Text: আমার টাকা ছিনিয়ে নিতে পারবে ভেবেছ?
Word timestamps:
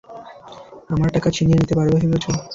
আমার 0.89 1.09
টাকা 1.15 1.29
ছিনিয়ে 1.35 1.59
নিতে 1.59 1.73
পারবে 1.77 1.95
ভেবেছ? 1.97 2.25